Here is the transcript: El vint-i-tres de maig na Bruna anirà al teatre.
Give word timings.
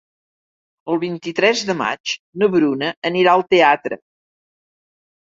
El 0.93 0.97
vint-i-tres 1.03 1.61
de 1.71 1.77
maig 1.83 2.15
na 2.43 2.51
Bruna 2.57 2.93
anirà 3.13 3.39
al 3.39 3.49
teatre. 3.55 4.05